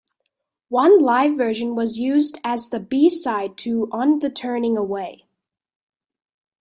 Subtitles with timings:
[0.69, 5.27] One live version was used as the B-side to "On the Turning Away".